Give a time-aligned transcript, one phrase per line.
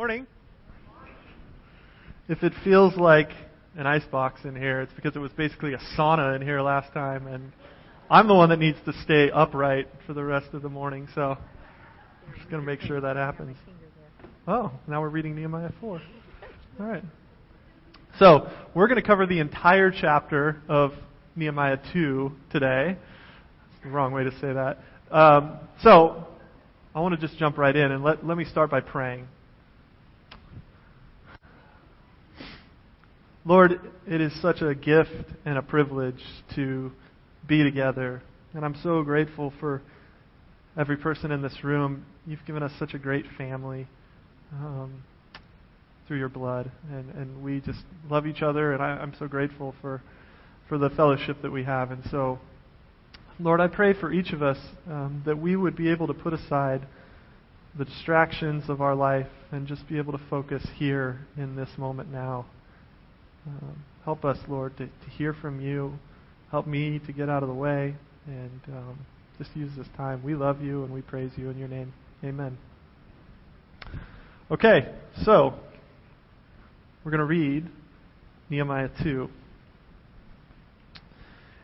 [0.00, 0.28] Morning.
[2.28, 3.30] If it feels like
[3.76, 7.26] an icebox in here, it's because it was basically a sauna in here last time,
[7.26, 7.50] and
[8.08, 11.32] I'm the one that needs to stay upright for the rest of the morning, so
[11.32, 13.56] I'm just going to make sure that happens.
[14.46, 16.00] Oh, now we're reading Nehemiah 4.
[16.78, 17.02] All right.
[18.20, 20.92] So, we're going to cover the entire chapter of
[21.34, 22.96] Nehemiah 2 today.
[22.96, 24.78] That's the wrong way to say that.
[25.10, 26.24] Um, so,
[26.94, 29.26] I want to just jump right in, and let, let me start by praying.
[33.48, 36.22] Lord, it is such a gift and a privilege
[36.54, 36.92] to
[37.48, 38.20] be together.
[38.52, 39.80] And I'm so grateful for
[40.76, 42.04] every person in this room.
[42.26, 43.86] You've given us such a great family
[44.52, 45.02] um,
[46.06, 46.70] through your blood.
[46.92, 47.78] And, and we just
[48.10, 48.74] love each other.
[48.74, 50.02] And I, I'm so grateful for,
[50.68, 51.90] for the fellowship that we have.
[51.90, 52.38] And so,
[53.40, 56.34] Lord, I pray for each of us um, that we would be able to put
[56.34, 56.86] aside
[57.78, 62.12] the distractions of our life and just be able to focus here in this moment
[62.12, 62.44] now.
[63.46, 65.94] Um, help us, Lord, to, to, hear from you.
[66.50, 67.94] Help me to get out of the way
[68.26, 68.98] and um,
[69.38, 70.22] just use this time.
[70.22, 71.92] We love you and we praise you in your name.
[72.24, 72.58] Amen.
[74.50, 74.92] Okay,
[75.24, 75.54] so
[77.04, 77.66] we're going to read
[78.50, 79.28] Nehemiah 2.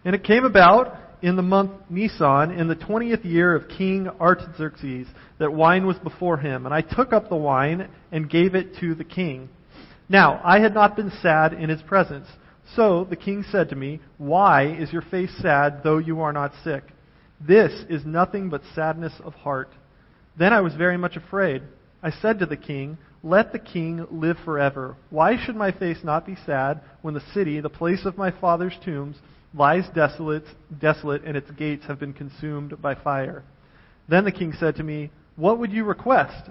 [0.05, 5.07] And it came about in the month Nisan, in the twentieth year of King Artaxerxes,
[5.39, 6.67] that wine was before him.
[6.67, 9.49] And I took up the wine and gave it to the king.
[10.09, 12.29] Now, I had not been sad in his presence.
[12.77, 16.53] So the king said to me, Why is your face sad, though you are not
[16.63, 16.85] sick?
[17.41, 19.71] This is nothing but sadness of heart.
[20.39, 21.63] Then I was very much afraid.
[22.03, 24.97] I said to the king, Let the king live forever.
[25.11, 28.77] Why should my face not be sad when the city, the place of my father's
[28.85, 29.17] tombs,
[29.55, 30.45] lies desolate,
[30.81, 33.43] desolate and its gates have been consumed by fire?
[34.09, 36.51] Then the king said to me, What would you request?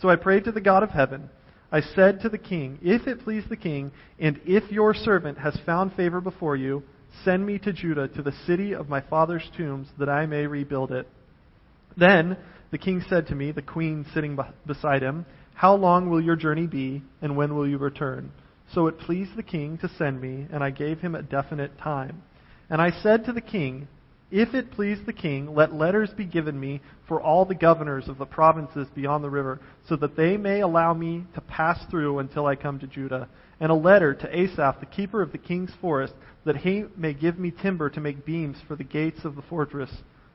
[0.00, 1.30] So I prayed to the God of heaven.
[1.72, 5.58] I said to the king, If it please the king, and if your servant has
[5.64, 6.82] found favor before you,
[7.24, 10.92] send me to Judah, to the city of my father's tombs, that I may rebuild
[10.92, 11.08] it.
[11.96, 12.36] Then
[12.70, 15.24] the king said to me, the queen sitting beside him,
[15.54, 18.32] How long will your journey be, and when will you return?
[18.74, 22.22] So it pleased the king to send me, and I gave him a definite time.
[22.68, 23.88] And I said to the king,
[24.32, 28.16] if it please the king, let letters be given me for all the governors of
[28.16, 32.46] the provinces beyond the river, so that they may allow me to pass through until
[32.46, 33.28] I come to Judah.
[33.60, 36.14] And a letter to Asaph, the keeper of the king's forest,
[36.46, 39.90] that he may give me timber to make beams for the gates of the fortress,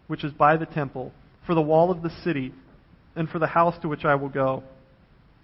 [0.05, 1.11] which is by the temple,
[1.47, 2.53] for the wall of the city,
[3.15, 4.63] and for the house to which I will go.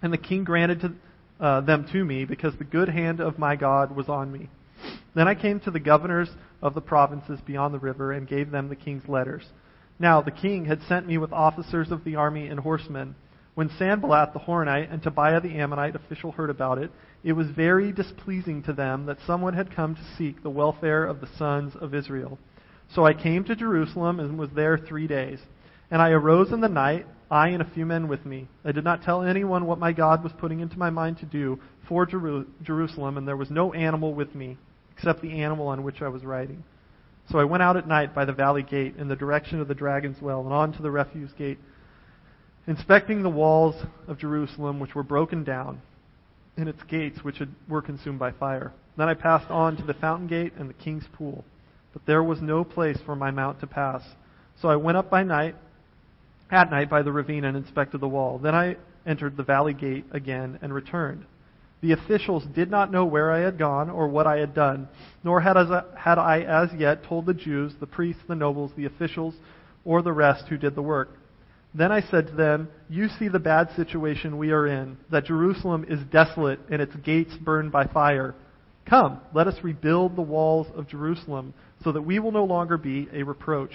[0.00, 0.92] And the king granted to,
[1.44, 4.48] uh, them to me, because the good hand of my God was on me.
[5.14, 6.28] Then I came to the governors
[6.60, 9.44] of the provinces beyond the river and gave them the king's letters.
[9.98, 13.14] Now the king had sent me with officers of the army and horsemen.
[13.54, 16.90] When Sanballat the Horonite and Tobiah the Ammonite official heard about it,
[17.22, 21.20] it was very displeasing to them that someone had come to seek the welfare of
[21.20, 22.38] the sons of Israel.
[22.92, 25.38] So I came to Jerusalem and was there three days.
[25.92, 28.48] And I arose in the night, I and a few men with me.
[28.64, 31.60] I did not tell anyone what my God was putting into my mind to do
[31.88, 34.58] for Jerusalem, and there was no animal with me
[34.96, 36.64] except the animal on which I was riding.
[37.30, 39.74] So I went out at night by the valley gate in the direction of the
[39.74, 41.58] dragon's well and on to the refuse gate,
[42.66, 43.74] inspecting the walls
[44.06, 45.80] of Jerusalem which were broken down
[46.56, 48.72] and its gates which had, were consumed by fire.
[48.96, 51.44] Then I passed on to the fountain gate and the king's pool,
[51.92, 54.02] but there was no place for my mount to pass.
[54.60, 55.56] So I went up by night,
[56.50, 58.38] at night by the ravine and inspected the wall.
[58.38, 58.76] Then I
[59.06, 61.24] entered the valley gate again and returned.
[61.84, 64.88] The officials did not know where I had gone or what I had done,
[65.22, 69.34] nor had, I as yet told the Jews, the priests, the nobles, the officials,
[69.84, 71.10] or the rest who did the work.
[71.74, 75.84] Then I said to them, You see the bad situation we are in, that Jerusalem
[75.86, 78.34] is desolate and its gates burned by fire.
[78.86, 81.52] Come, let us rebuild the walls of Jerusalem,
[81.82, 83.72] so that we will no longer be a reproach.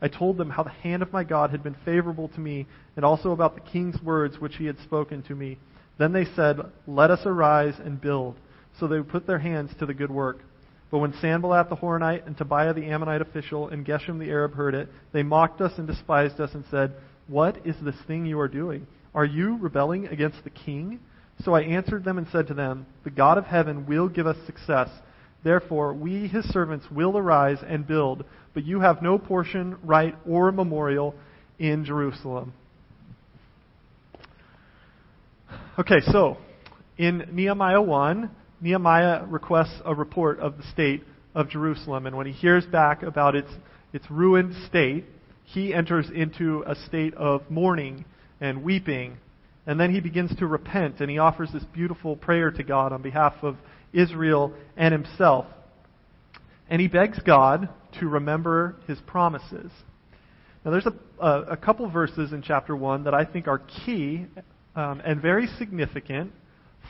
[0.00, 3.04] I told them how the hand of my God had been favorable to me, and
[3.04, 5.58] also about the king's words which he had spoken to me.
[6.00, 8.36] Then they said, Let us arise and build.
[8.78, 10.38] So they put their hands to the good work.
[10.90, 14.74] But when Sanballat the Horonite and Tobiah the Ammonite official and Geshem the Arab heard
[14.74, 16.94] it, they mocked us and despised us and said,
[17.28, 18.86] What is this thing you are doing?
[19.14, 21.00] Are you rebelling against the king?
[21.44, 24.38] So I answered them and said to them, The God of heaven will give us
[24.46, 24.88] success.
[25.44, 30.50] Therefore, we, his servants, will arise and build, but you have no portion, right, or
[30.50, 31.14] memorial
[31.58, 32.54] in Jerusalem.
[35.80, 36.36] Okay, so
[36.98, 38.30] in Nehemiah 1,
[38.60, 41.02] Nehemiah requests a report of the state
[41.34, 42.04] of Jerusalem.
[42.04, 43.48] And when he hears back about its,
[43.94, 45.06] its ruined state,
[45.44, 48.04] he enters into a state of mourning
[48.42, 49.16] and weeping
[49.66, 53.00] And then he begins to repent and he offers this beautiful prayer to God on
[53.00, 53.56] behalf of
[53.94, 55.46] Israel and himself.
[56.68, 59.70] And he begs God to remember his promises.
[60.62, 64.26] Now, there's a, a, a couple verses in chapter 1 that I think are key
[64.76, 66.32] um, and very significant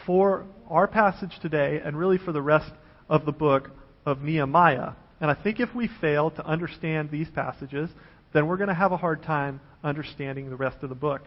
[0.06, 2.70] for our passage today and really for the rest
[3.08, 3.70] of the book
[4.06, 4.92] of Nehemiah.
[5.20, 7.90] And I think if we fail to understand these passages,
[8.32, 11.22] then we're going to have a hard time understanding the rest of the book.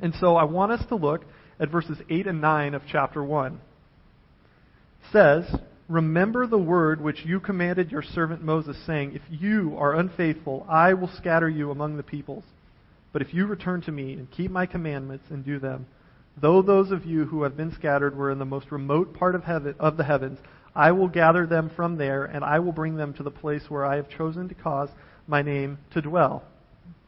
[0.00, 1.22] And so I want us to look
[1.58, 3.54] at verses 8 and 9 of chapter 1.
[3.54, 3.60] It
[5.12, 10.66] says, Remember the word which you commanded your servant Moses, saying, If you are unfaithful,
[10.68, 12.44] I will scatter you among the peoples.
[13.12, 15.86] But if you return to me and keep my commandments and do them,
[16.40, 19.44] though those of you who have been scattered were in the most remote part of,
[19.44, 20.38] heaven, of the heavens,
[20.74, 23.86] I will gather them from there, and I will bring them to the place where
[23.86, 24.90] I have chosen to cause
[25.26, 26.44] my name to dwell.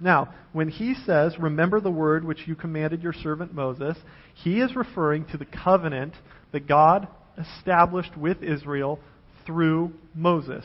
[0.00, 3.96] Now, when he says, Remember the word which you commanded your servant Moses,
[4.34, 6.14] he is referring to the covenant
[6.52, 9.00] that God established with Israel
[9.44, 10.64] through Moses.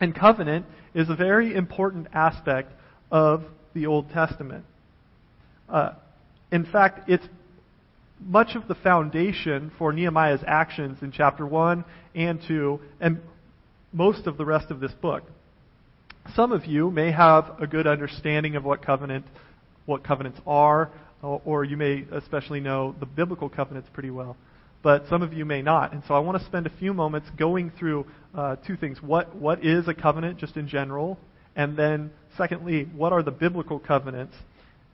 [0.00, 2.72] And covenant is a very important aspect
[3.10, 3.44] of
[3.76, 4.64] the Old Testament.
[5.68, 5.92] Uh,
[6.50, 7.26] in fact, it's
[8.18, 11.84] much of the foundation for Nehemiah's actions in chapter 1
[12.14, 13.20] and 2, and
[13.92, 15.22] most of the rest of this book.
[16.34, 19.26] Some of you may have a good understanding of what covenant,
[19.84, 20.90] what covenants are,
[21.22, 24.36] or you may especially know the biblical covenants pretty well.
[24.82, 27.28] But some of you may not, and so I want to spend a few moments
[27.36, 31.18] going through uh, two things: what what is a covenant, just in general,
[31.56, 34.34] and then secondly, what are the biblical covenants,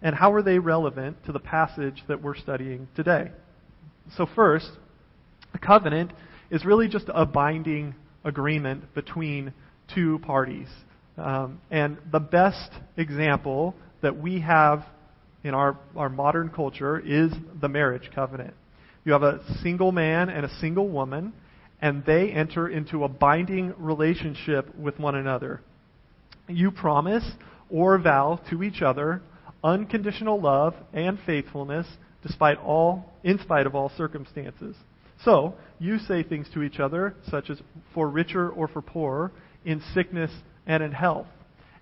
[0.00, 3.30] and how are they relevant to the passage that we're studying today?
[4.16, 4.70] So first,
[5.54, 6.12] a covenant
[6.50, 7.94] is really just a binding
[8.24, 9.52] agreement between
[9.94, 10.68] two parties.
[11.16, 14.84] Um, and the best example that we have
[15.44, 18.54] in our, our modern culture is the marriage covenant.
[19.04, 21.32] You have a single man and a single woman,
[21.80, 25.60] and they enter into a binding relationship with one another.
[26.48, 27.24] You promise
[27.70, 29.22] or vow to each other
[29.64, 31.86] unconditional love and faithfulness
[32.22, 34.76] despite all in spite of all circumstances.
[35.24, 37.60] So, you say things to each other such as
[37.94, 39.32] for richer or for poorer,
[39.64, 40.30] in sickness
[40.66, 41.26] and in health.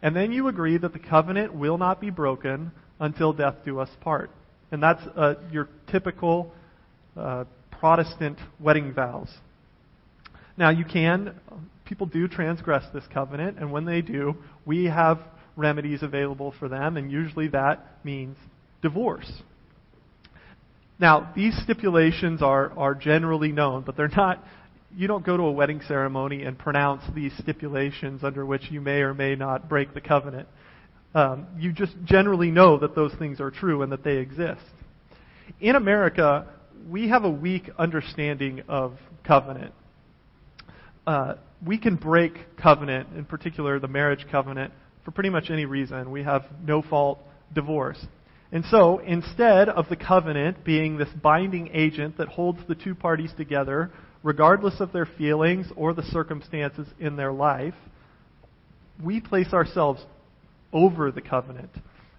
[0.03, 3.89] And then you agree that the covenant will not be broken until death do us
[4.01, 4.31] part.
[4.71, 6.53] And that's uh, your typical
[7.17, 9.31] uh, Protestant wedding vows.
[10.57, 11.35] Now, you can,
[11.91, 15.19] people do transgress this covenant, and when they do, we have
[15.57, 18.37] remedies available for them, and usually that means
[18.81, 19.31] divorce.
[21.01, 24.45] Now, these stipulations are, are generally known, but they're not
[24.97, 29.01] you don't go to a wedding ceremony and pronounce these stipulations under which you may
[29.01, 30.49] or may not break the covenant.
[31.15, 34.63] Um, you just generally know that those things are true and that they exist.
[35.61, 36.47] In America,
[36.89, 38.95] we have a weak understanding of
[39.25, 39.73] covenant.
[41.07, 41.35] Uh,
[41.65, 44.73] we can break covenant, in particular the marriage covenant,
[45.05, 46.11] for pretty much any reason.
[46.11, 47.21] We have no fault
[47.55, 48.05] divorce.
[48.53, 53.33] And so, instead of the covenant being this binding agent that holds the two parties
[53.37, 53.91] together
[54.23, 57.75] regardless of their feelings or the circumstances in their life,
[59.03, 60.05] we place ourselves
[60.73, 61.71] over the covenant.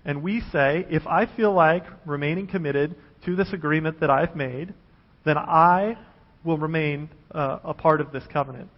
[0.04, 2.96] And we say, if I feel like remaining committed
[3.26, 4.74] to this agreement that I've made,
[5.26, 5.98] then I
[6.44, 8.70] will remain uh, a part of this covenant.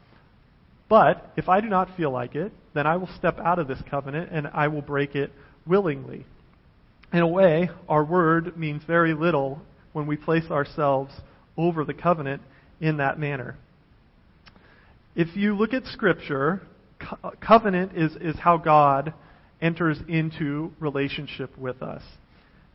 [0.90, 3.82] But if I do not feel like it, then I will step out of this
[3.90, 5.32] covenant and I will break it
[5.66, 6.26] willingly.
[7.12, 9.62] In a way, our word means very little
[9.94, 11.14] when we place ourselves
[11.56, 12.42] over the covenant
[12.82, 13.56] in that manner.
[15.16, 16.64] If you look at Scripture,
[17.00, 19.14] co- covenant is, is how God
[19.62, 22.02] enters into relationship with us.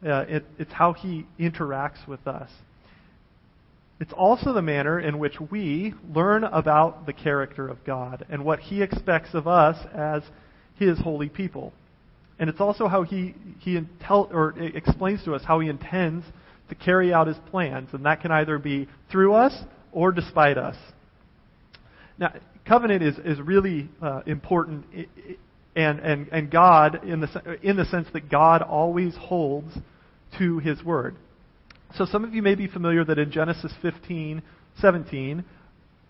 [0.04, 2.48] Uh, it, it's how he interacts with us.
[4.00, 8.60] It's also the manner in which we learn about the character of God and what
[8.60, 10.22] he expects of us as
[10.76, 11.72] his holy people.
[12.38, 16.24] And it's also how he, he intel, or explains to us how he intends
[16.68, 17.88] to carry out his plans.
[17.92, 19.52] And that can either be through us
[19.90, 20.76] or despite us.
[22.18, 22.32] Now,
[22.66, 24.84] covenant is, is really uh, important,
[25.74, 29.76] and, and, and God, in the, in the sense that God always holds
[30.38, 31.16] to his word.
[31.96, 34.42] So some of you may be familiar that in Genesis 15,
[34.80, 35.44] 17,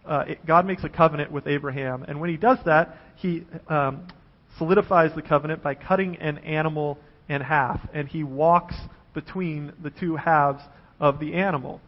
[0.04, 2.04] uh, it, God makes a covenant with Abraham.
[2.06, 4.08] And when he does that, he um,
[4.56, 7.80] solidifies the covenant by cutting an animal in half.
[7.92, 8.74] And he walks
[9.14, 10.62] between the two halves
[10.98, 11.80] of the animal.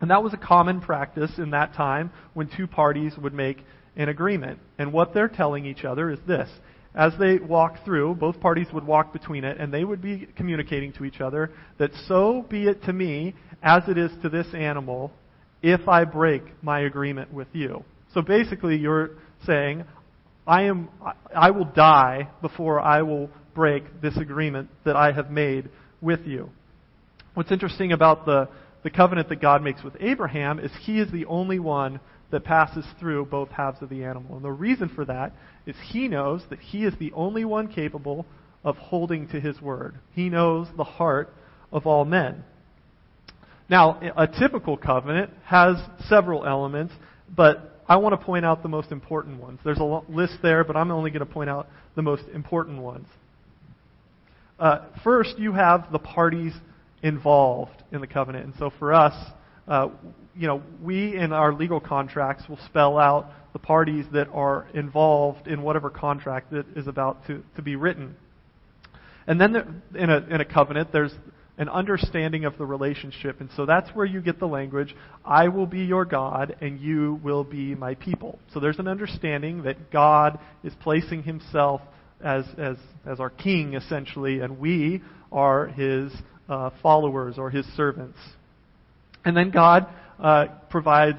[0.00, 3.58] And that was a common practice in that time when two parties would make
[3.96, 4.58] an agreement.
[4.78, 6.50] And what they're telling each other is this
[6.94, 10.92] as they walk through, both parties would walk between it, and they would be communicating
[10.92, 15.10] to each other that so be it to me as it is to this animal
[15.62, 17.84] if I break my agreement with you.
[18.12, 19.10] So basically, you're
[19.44, 19.84] saying,
[20.46, 20.88] I am,
[21.34, 25.70] I will die before I will break this agreement that I have made
[26.00, 26.50] with you.
[27.32, 28.48] What's interesting about the,
[28.84, 31.98] the covenant that God makes with Abraham is he is the only one
[32.34, 34.34] that passes through both halves of the animal.
[34.34, 35.32] And the reason for that
[35.66, 38.26] is he knows that he is the only one capable
[38.64, 39.94] of holding to his word.
[40.14, 41.32] He knows the heart
[41.70, 42.42] of all men.
[43.70, 45.76] Now, a typical covenant has
[46.08, 46.92] several elements,
[47.34, 49.60] but I want to point out the most important ones.
[49.64, 53.06] There's a list there, but I'm only going to point out the most important ones.
[54.58, 56.52] Uh, first, you have the parties
[57.00, 58.46] involved in the covenant.
[58.46, 59.14] And so for us,
[59.68, 59.90] uh,
[60.36, 65.46] you know, we in our legal contracts will spell out the parties that are involved
[65.46, 68.16] in whatever contract that is about to, to be written.
[69.26, 71.14] And then in, a, in a covenant, there's
[71.56, 73.40] an understanding of the relationship.
[73.40, 77.20] And so that's where you get the language, I will be your God and you
[77.22, 78.38] will be my people.
[78.52, 81.80] So there's an understanding that God is placing himself
[82.22, 82.76] as, as,
[83.06, 86.12] as our king, essentially, and we are his
[86.48, 88.18] uh, followers or his servants.
[89.24, 89.86] And then God
[90.24, 91.18] uh, provides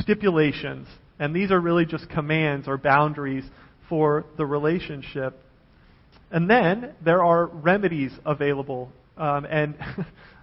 [0.00, 0.88] stipulations,
[1.20, 3.44] and these are really just commands or boundaries
[3.88, 5.40] for the relationship.
[6.32, 9.76] And then there are remedies available, um, and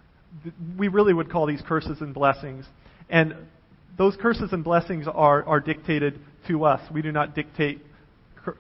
[0.80, 2.66] we really would call these curses and blessings.
[3.10, 3.36] And
[3.98, 6.18] those curses and blessings are, are dictated
[6.48, 6.80] to us.
[6.94, 7.82] We do not dictate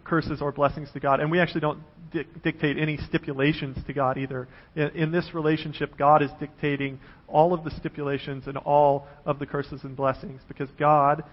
[0.03, 1.22] curses or blessings to God.
[1.22, 1.79] And we actually don't
[2.15, 4.48] di- dictate any stipulations to God either.
[4.75, 9.45] In, in, this relationship, God is dictating all of the stipulations and all of the
[9.45, 11.24] curses and blessings because God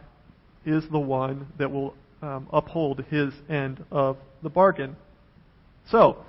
[0.67, 4.97] is the one that will um, uphold his end of the bargain.
[5.91, 6.25] So,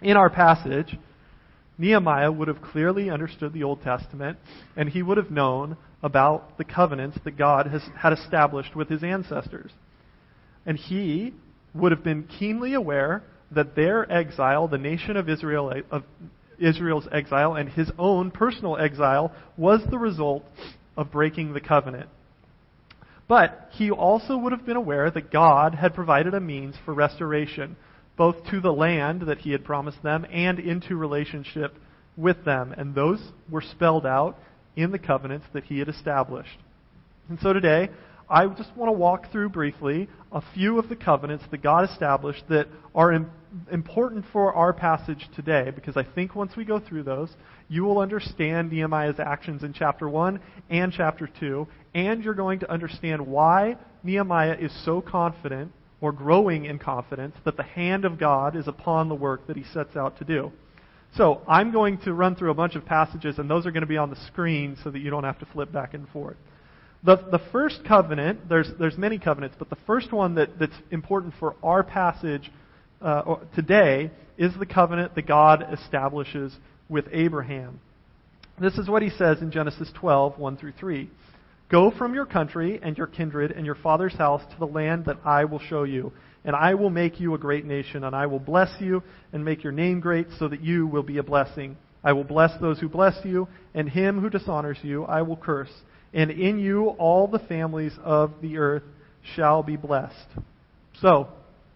[0.00, 0.96] in our passage,
[1.78, 4.38] Nehemiah would have clearly understood the Old Testament,
[4.76, 9.02] and he would have known about the covenants that God has, had established with his
[9.02, 9.70] ancestors.
[10.64, 11.34] And he
[11.74, 16.04] would have been keenly aware that their exile, the nation of Israel of
[16.58, 20.44] Israel's exile and his own personal exile was the result
[20.96, 22.08] of breaking the covenant.
[23.28, 27.76] But he also would have been aware that God had provided a means for restoration,
[28.16, 31.74] both to the land that he had promised them and into relationship
[32.16, 32.74] with them.
[32.76, 34.38] And those were spelled out
[34.76, 36.58] in the covenants that he had established.
[37.28, 37.88] And so today,
[38.32, 42.44] I just want to walk through briefly a few of the covenants that God established
[42.48, 43.12] that are
[43.70, 47.28] important for our passage today, because I think once we go through those,
[47.68, 52.72] you will understand Nehemiah's actions in chapter 1 and chapter 2, and you're going to
[52.72, 55.70] understand why Nehemiah is so confident
[56.00, 59.64] or growing in confidence that the hand of God is upon the work that he
[59.74, 60.50] sets out to do.
[61.18, 63.86] So, I'm going to run through a bunch of passages, and those are going to
[63.86, 66.38] be on the screen so that you don't have to flip back and forth.
[67.04, 71.34] The, the first covenant, there's, there's many covenants, but the first one that, that's important
[71.40, 72.50] for our passage
[73.00, 76.56] uh, today is the covenant that God establishes
[76.88, 77.80] with Abraham.
[78.60, 81.10] This is what he says in Genesis 12, 1 through 3.
[81.68, 85.18] Go from your country and your kindred and your father's house to the land that
[85.24, 86.12] I will show you.
[86.44, 89.64] And I will make you a great nation, and I will bless you and make
[89.64, 91.76] your name great so that you will be a blessing.
[92.04, 95.70] I will bless those who bless you, and him who dishonors you I will curse
[96.12, 98.82] and in you all the families of the earth
[99.34, 100.28] shall be blessed.
[101.00, 101.28] So,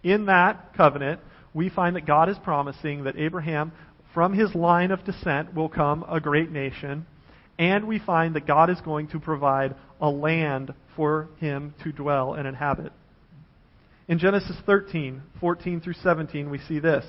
[0.03, 1.21] in that covenant,
[1.53, 3.71] we find that God is promising that Abraham,
[4.13, 7.05] from his line of descent, will come a great nation,
[7.57, 12.33] and we find that God is going to provide a land for him to dwell
[12.33, 12.91] and inhabit.
[14.07, 17.03] In Genesis 13, 14 through 17, we see this.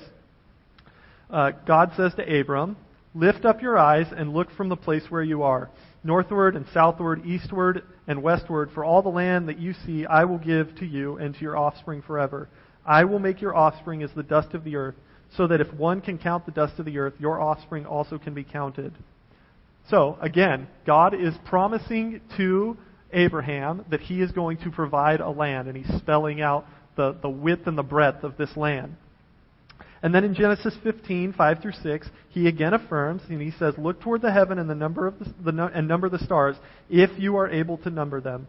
[1.29, 2.75] Uh, God says to Abram,
[3.15, 5.69] Lift up your eyes and look from the place where you are
[6.03, 10.37] northward and southward, eastward and westward, for all the land that you see I will
[10.37, 12.49] give to you and to your offspring forever.
[12.85, 14.95] I will make your offspring as the dust of the earth,
[15.35, 18.33] so that if one can count the dust of the earth, your offspring also can
[18.33, 18.93] be counted.
[19.89, 22.77] So, again, God is promising to
[23.11, 26.65] Abraham that he is going to provide a land, and he's spelling out
[26.95, 28.95] the, the width and the breadth of this land.
[30.01, 34.01] And then in Genesis 15, 5 through 6, he again affirms, and he says, Look
[34.01, 36.55] toward the heaven and, the number of the, the, and number the stars,
[36.89, 38.47] if you are able to number them.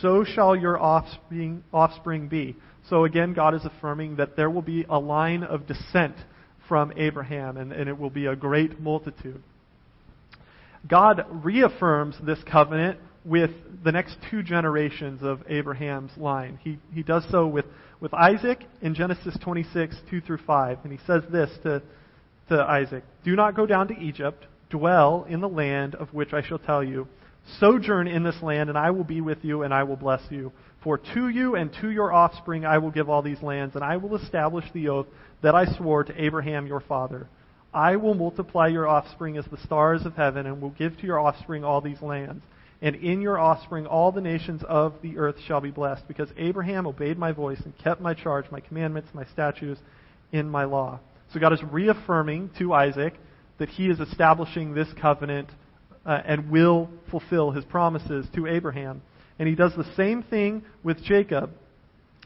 [0.00, 2.56] So shall your offspring, offspring be.
[2.88, 6.14] So again, God is affirming that there will be a line of descent
[6.68, 9.42] from Abraham, and, and it will be a great multitude.
[10.88, 13.50] God reaffirms this covenant with
[13.84, 16.58] the next two generations of Abraham's line.
[16.62, 17.66] He, he does so with,
[18.02, 20.78] with Isaac in Genesis 26, 2 through 5.
[20.82, 21.80] And he says this to,
[22.48, 26.42] to Isaac Do not go down to Egypt, dwell in the land of which I
[26.42, 27.06] shall tell you.
[27.60, 30.52] Sojourn in this land, and I will be with you, and I will bless you.
[30.82, 33.96] For to you and to your offspring I will give all these lands, and I
[33.96, 35.06] will establish the oath
[35.42, 37.28] that I swore to Abraham your father.
[37.72, 41.20] I will multiply your offspring as the stars of heaven, and will give to your
[41.20, 42.42] offspring all these lands.
[42.82, 46.86] And in your offspring all the nations of the earth shall be blessed, because Abraham
[46.86, 49.80] obeyed my voice and kept my charge, my commandments, my statutes
[50.32, 50.98] in my law.
[51.32, 53.14] So God is reaffirming to Isaac
[53.58, 55.48] that he is establishing this covenant
[56.04, 59.00] uh, and will fulfill his promises to Abraham.
[59.38, 61.50] And he does the same thing with Jacob.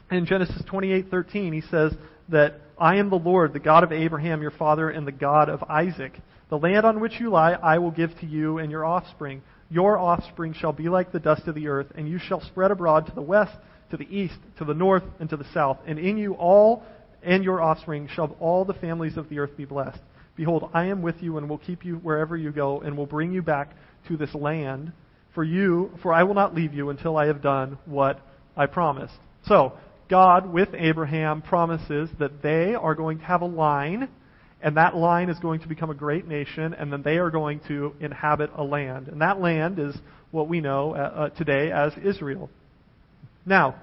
[0.09, 1.93] In Genesis 28:13, he says
[2.29, 5.63] that I am the Lord, the God of Abraham your father and the God of
[5.63, 6.13] Isaac.
[6.49, 9.41] The land on which you lie I will give to you and your offspring.
[9.69, 13.05] Your offspring shall be like the dust of the earth, and you shall spread abroad
[13.07, 13.55] to the west,
[13.91, 15.77] to the east, to the north, and to the south.
[15.85, 16.83] And in you all
[17.23, 19.99] and your offspring shall all the families of the earth be blessed.
[20.35, 23.33] Behold, I am with you and will keep you wherever you go, and will bring
[23.33, 23.75] you back
[24.07, 24.93] to this land.
[25.33, 28.21] For you, for I will not leave you until I have done what
[28.55, 29.15] I promised.
[29.45, 29.73] So,
[30.09, 34.09] God, with Abraham, promises that they are going to have a line
[34.61, 37.59] and that line is going to become a great nation, and then they are going
[37.67, 39.07] to inhabit a land.
[39.07, 39.95] And that land is
[40.31, 42.49] what we know uh, uh, today as Israel.
[43.45, 43.75] Now,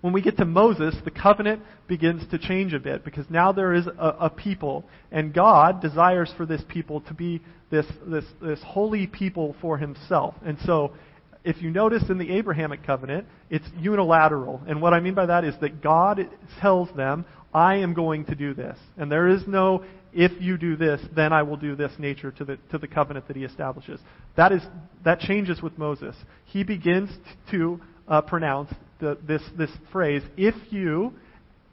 [0.00, 3.72] when we get to Moses, the covenant begins to change a bit because now there
[3.74, 8.60] is a, a people, and God desires for this people to be this, this, this
[8.64, 10.34] holy people for himself.
[10.44, 10.92] And so,
[11.44, 14.60] if you notice in the Abrahamic covenant, it's unilateral.
[14.66, 16.28] And what I mean by that is that God
[16.60, 18.78] tells them, I am going to do this.
[18.96, 22.44] And there is no, if you do this, then I will do this nature to
[22.44, 24.00] the, to the covenant that he establishes.
[24.36, 24.62] That, is,
[25.04, 26.16] that changes with Moses.
[26.46, 27.10] He begins
[27.50, 31.12] to uh, pronounce the, this, this phrase, if you,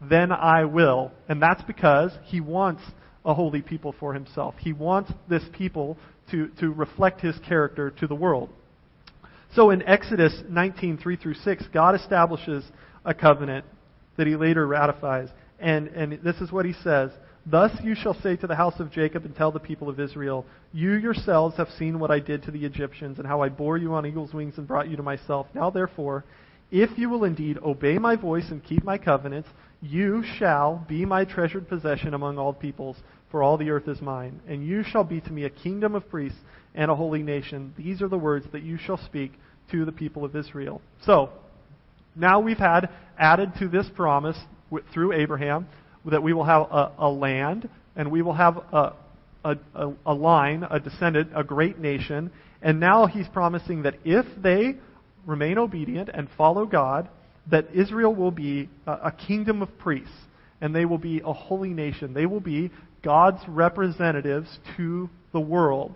[0.02, 1.12] then I will.
[1.28, 2.82] And that's because he wants
[3.26, 4.56] a holy people for himself.
[4.58, 5.98] He wants this people
[6.32, 8.50] to, to reflect his character to the world.
[9.56, 12.64] So in Exodus 19, 3 through 6, God establishes
[13.04, 13.66] a covenant
[14.18, 15.30] that he later ratifies.
[15.60, 17.12] And, and this is what he says
[17.46, 20.46] Thus you shall say to the house of Jacob and tell the people of Israel,
[20.74, 23.94] You yourselves have seen what I did to the Egyptians, and how I bore you
[23.94, 25.48] on eagle's wings and brought you to myself.
[25.54, 26.26] Now therefore,
[26.72, 29.50] if you will indeed obey my voice and keep my covenants,
[29.82, 32.98] you shall be my treasured possession among all peoples,
[33.32, 34.40] for all the earth is mine.
[34.48, 36.40] And you shall be to me a kingdom of priests
[36.76, 37.74] and a holy nation.
[37.78, 39.34] These are the words that you shall speak
[39.72, 40.82] to the people of Israel.
[41.06, 41.30] So,
[42.16, 44.38] now we've had added to this promise
[44.94, 45.68] through Abraham
[46.06, 48.94] that we will have a, a land and we will have a,
[49.44, 49.58] a,
[50.06, 52.32] a, line, a descendant, a great nation.
[52.62, 54.76] And now he's promising that if they
[55.26, 57.10] remain obedient and follow God,
[57.52, 60.14] that Israel will be a, a kingdom of priests
[60.62, 62.14] and they will be a holy nation.
[62.14, 62.72] They will be
[63.04, 65.94] God's representatives to the world.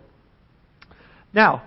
[1.33, 1.63] Now,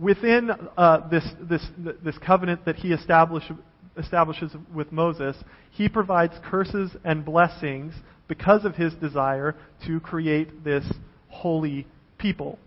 [0.00, 1.62] within uh, this, this,
[2.02, 3.50] this covenant that he established
[3.96, 5.36] establishes with Moses,
[5.70, 7.94] he provides curses and blessings
[8.28, 9.54] because of his desire
[9.86, 10.84] to create this
[11.28, 11.86] holy
[12.18, 12.58] people.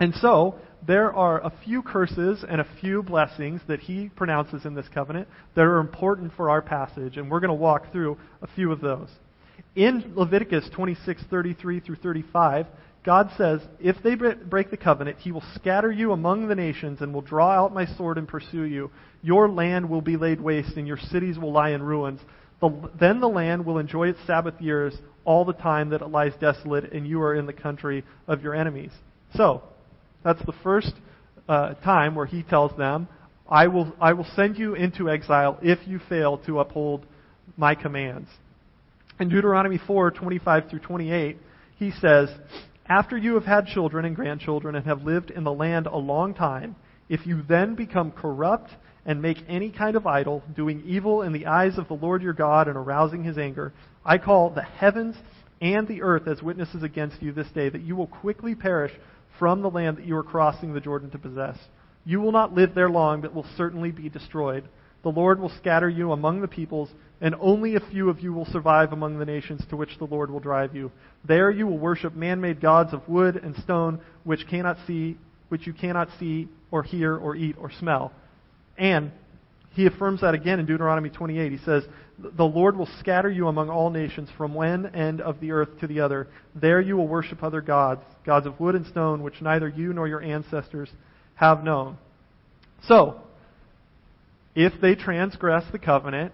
[0.00, 0.56] And so,
[0.86, 5.26] there are a few curses and a few blessings that he pronounces in this covenant
[5.54, 8.80] that are important for our passage, and we're going to walk through a few of
[8.80, 9.08] those.
[9.74, 12.66] In Leviticus 26:33 through 35,
[13.06, 17.14] God says, If they break the covenant, he will scatter you among the nations and
[17.14, 18.90] will draw out my sword and pursue you.
[19.22, 22.20] Your land will be laid waste, and your cities will lie in ruins.
[22.60, 24.92] The, then the land will enjoy its Sabbath years
[25.24, 28.56] all the time that it lies desolate, and you are in the country of your
[28.56, 28.90] enemies.
[29.34, 29.62] So,
[30.24, 30.92] that's the first
[31.48, 33.06] uh, time where he tells them,
[33.48, 37.06] I will, I will send you into exile if you fail to uphold
[37.56, 38.28] my commands.
[39.20, 41.36] In Deuteronomy 4 25 through 28,
[41.78, 42.30] he says,
[42.88, 46.34] after you have had children and grandchildren and have lived in the land a long
[46.34, 46.76] time,
[47.08, 48.70] if you then become corrupt
[49.04, 52.32] and make any kind of idol, doing evil in the eyes of the Lord your
[52.32, 53.72] God and arousing his anger,
[54.04, 55.16] I call the heavens
[55.60, 58.92] and the earth as witnesses against you this day, that you will quickly perish
[59.38, 61.56] from the land that you are crossing the Jordan to possess.
[62.04, 64.64] You will not live there long, but will certainly be destroyed.
[65.02, 68.46] The Lord will scatter you among the peoples, and only a few of you will
[68.46, 70.90] survive among the nations to which the Lord will drive you.
[71.24, 75.16] There you will worship man-made gods of wood and stone, which cannot see,
[75.48, 78.12] which you cannot see or hear or eat or smell.
[78.76, 79.12] And
[79.70, 81.52] he affirms that again in Deuteronomy 28.
[81.52, 81.86] He says,
[82.18, 85.86] "The Lord will scatter you among all nations from one end of the earth to
[85.86, 86.28] the other.
[86.54, 90.08] There you will worship other gods, gods of wood and stone, which neither you nor
[90.08, 90.90] your ancestors
[91.36, 91.96] have known."
[92.82, 93.20] So,
[94.54, 96.32] if they transgress the covenant,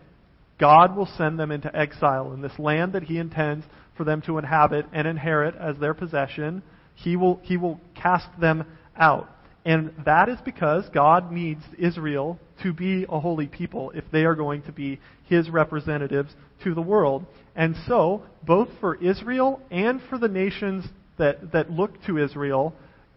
[0.62, 4.38] God will send them into exile in this land that He intends for them to
[4.38, 6.62] inhabit and inherit as their possession.
[6.94, 8.64] He will, he will cast them
[8.96, 9.28] out.
[9.64, 14.36] And that is because God needs Israel to be a holy people if they are
[14.36, 17.26] going to be His representatives to the world.
[17.56, 20.84] And so, both for Israel and for the nations
[21.18, 22.72] that, that look to Israel,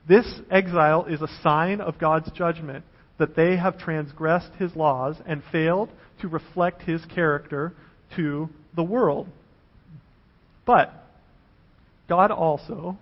[0.10, 2.86] this exile is a sign of God's judgment
[3.20, 5.90] that they have transgressed His laws and failed
[6.22, 7.74] to reflect His character
[8.16, 9.28] to the world.
[10.66, 10.94] But
[12.08, 12.98] God also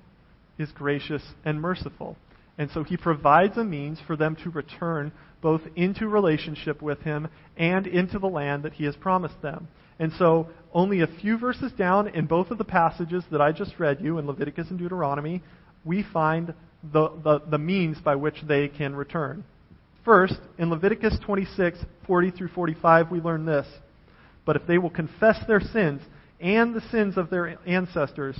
[0.57, 2.17] is gracious and merciful.
[2.57, 7.27] And so he provides a means for them to return both into relationship with him
[7.57, 9.67] and into the land that he has promised them.
[9.99, 13.77] And so, only a few verses down in both of the passages that I just
[13.77, 15.43] read you, in Leviticus and Deuteronomy,
[15.85, 16.53] we find
[16.91, 19.43] the, the, the means by which they can return.
[20.05, 23.67] First, in Leviticus 26, 40 through 45, we learn this.
[24.45, 26.01] But if they will confess their sins
[26.41, 28.37] and the sins of their ancestors,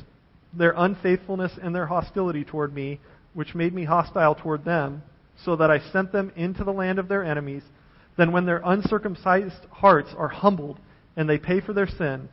[0.54, 3.00] their unfaithfulness and their hostility toward me,
[3.34, 5.02] which made me hostile toward them,
[5.38, 7.64] so that I sent them into the land of their enemies,
[8.18, 10.80] then when their uncircumcised hearts are humbled
[11.16, 12.30] and they pay for their sin,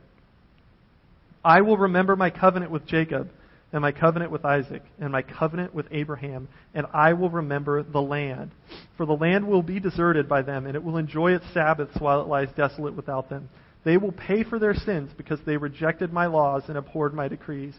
[1.43, 3.29] I will remember my covenant with Jacob
[3.73, 8.01] and my covenant with Isaac and my covenant with Abraham, and I will remember the
[8.01, 8.51] land.
[8.97, 12.21] For the land will be deserted by them, and it will enjoy its Sabbaths while
[12.21, 13.49] it lies desolate without them.
[13.83, 17.73] They will pay for their sins because they rejected my laws and abhorred my decrees.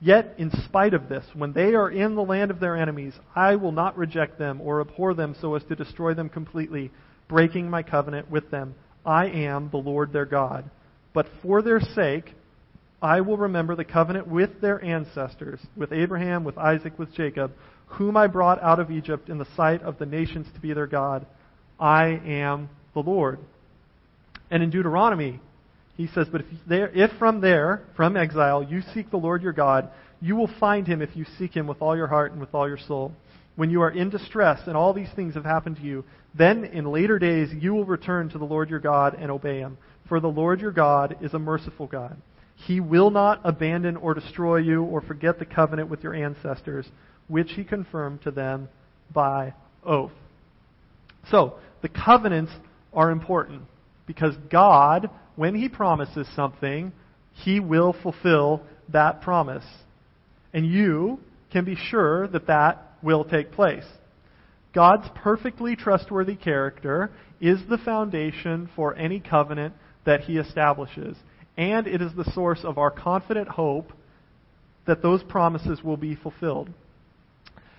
[0.00, 3.56] Yet, in spite of this, when they are in the land of their enemies, I
[3.56, 6.90] will not reject them or abhor them so as to destroy them completely,
[7.28, 8.74] breaking my covenant with them.
[9.06, 10.68] I am the Lord their God.
[11.14, 12.34] But for their sake,
[13.02, 17.52] I will remember the covenant with their ancestors, with Abraham, with Isaac, with Jacob,
[17.86, 20.86] whom I brought out of Egypt in the sight of the nations to be their
[20.86, 21.26] God.
[21.78, 23.38] I am the Lord.
[24.50, 25.40] And in Deuteronomy,
[25.96, 29.52] he says, But if, there, if from there, from exile, you seek the Lord your
[29.52, 32.54] God, you will find him if you seek him with all your heart and with
[32.54, 33.12] all your soul.
[33.56, 36.04] When you are in distress and all these things have happened to you,
[36.34, 39.78] then in later days you will return to the Lord your God and obey him.
[40.08, 42.16] For the Lord your God is a merciful God.
[42.56, 46.86] He will not abandon or destroy you or forget the covenant with your ancestors,
[47.28, 48.68] which he confirmed to them
[49.12, 50.12] by oath.
[51.30, 52.52] So, the covenants
[52.92, 53.62] are important
[54.06, 56.92] because God when he promises something,
[57.32, 59.64] he will fulfill that promise.
[60.52, 61.20] And you
[61.52, 63.84] can be sure that that will take place.
[64.74, 71.16] God's perfectly trustworthy character is the foundation for any covenant that he establishes.
[71.56, 73.92] And it is the source of our confident hope
[74.86, 76.70] that those promises will be fulfilled.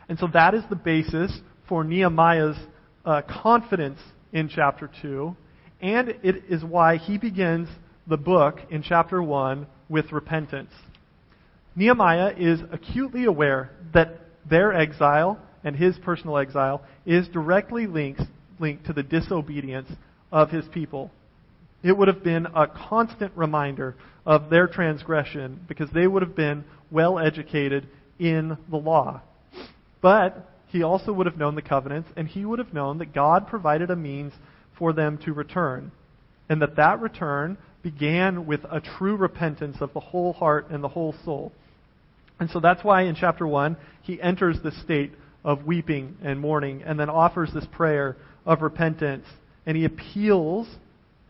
[0.10, 1.38] And so that is the basis
[1.70, 2.58] for Nehemiah's
[3.06, 4.00] uh, confidence
[4.34, 5.36] in chapter 2
[5.82, 7.70] and it is why he begins
[8.08, 10.72] the book in chapter 1 with repentance.
[11.76, 18.22] Nehemiah is acutely aware that their exile and his personal exile is directly linked,
[18.60, 19.90] linked to the disobedience
[20.32, 21.12] of his people.
[21.84, 26.66] It would have been a constant reminder of their transgression because they would have been
[26.92, 27.88] well educated
[28.20, 29.22] in the law.
[30.02, 33.48] But he also would have known the covenants, and he would have known that God
[33.48, 34.34] provided a means
[34.78, 35.92] for them to return.
[36.50, 40.90] And that that return began with a true repentance of the whole heart and the
[40.90, 41.52] whole soul.
[42.40, 45.14] And so that's why in chapter 1, he enters the state
[45.44, 49.26] of weeping and mourning and then offers this prayer of repentance.
[49.66, 50.68] And he appeals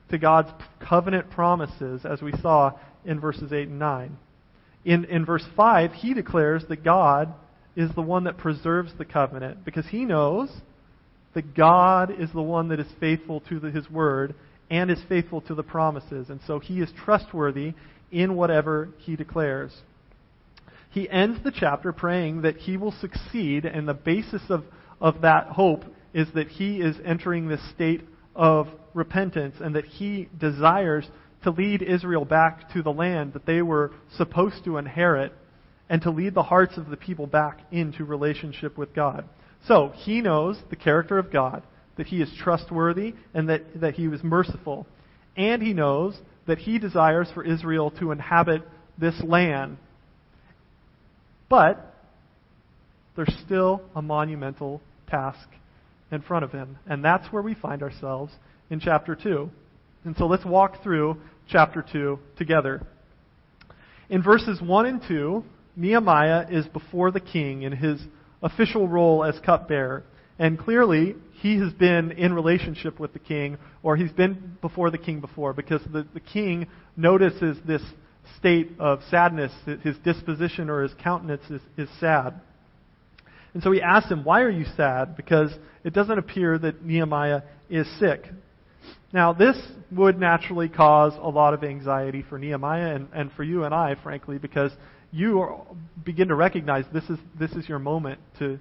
[0.09, 2.71] to God's covenant promises, as we saw
[3.05, 4.17] in verses 8 and 9.
[4.85, 7.33] In, in verse 5, he declares that God
[7.75, 10.49] is the one that preserves the covenant because he knows
[11.33, 14.33] that God is the one that is faithful to the, his word
[14.69, 16.29] and is faithful to the promises.
[16.29, 17.73] And so he is trustworthy
[18.11, 19.71] in whatever he declares.
[20.89, 24.63] He ends the chapter praying that he will succeed, and the basis of,
[24.99, 28.01] of that hope is that he is entering this state
[28.35, 28.67] of
[28.97, 31.07] repentance and that he desires
[31.43, 35.31] to lead Israel back to the land that they were supposed to inherit
[35.89, 39.23] and to lead the hearts of the people back into relationship with God.
[39.67, 41.63] So he knows the character of God,
[41.95, 44.85] that he is trustworthy and that, that he was merciful.
[45.35, 48.63] And he knows that he desires for Israel to inhabit
[48.97, 49.77] this land.
[51.49, 51.93] But
[53.15, 55.47] there's still a monumental task
[56.11, 56.77] in front of him.
[56.87, 58.33] And that's where we find ourselves
[58.69, 59.49] in chapter 2.
[60.05, 61.17] And so let's walk through
[61.49, 62.85] chapter 2 together.
[64.09, 65.43] In verses 1 and 2,
[65.75, 68.01] Nehemiah is before the king in his
[68.41, 70.03] official role as cupbearer.
[70.39, 74.97] And clearly, he has been in relationship with the king, or he's been before the
[74.97, 77.81] king before, because the, the king notices this
[78.37, 79.51] state of sadness.
[79.83, 82.39] His disposition or his countenance is, is sad.
[83.53, 85.15] And so he asks him, Why are you sad?
[85.15, 85.51] Because
[85.83, 88.25] it doesn't appear that Nehemiah is sick.
[89.13, 89.57] Now, this
[89.91, 93.95] would naturally cause a lot of anxiety for Nehemiah and, and for you and I,
[94.03, 94.71] frankly, because
[95.11, 95.65] you are,
[96.03, 98.59] begin to recognize this is, this is your moment to,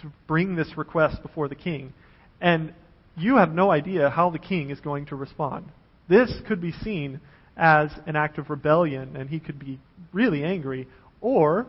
[0.00, 1.92] to bring this request before the king.
[2.40, 2.72] And
[3.16, 5.66] you have no idea how the king is going to respond.
[6.08, 7.20] This could be seen
[7.56, 9.78] as an act of rebellion, and he could be
[10.12, 10.86] really angry,
[11.20, 11.66] or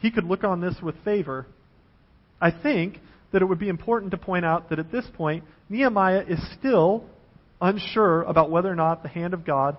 [0.00, 1.46] he could look on this with favor.
[2.40, 2.98] I think
[3.32, 7.04] that it would be important to point out that at this point, Nehemiah is still
[7.60, 9.76] unsure about whether or not the hand of God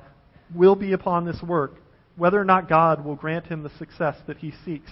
[0.55, 1.75] will be upon this work,
[2.15, 4.91] whether or not God will grant him the success that he seeks.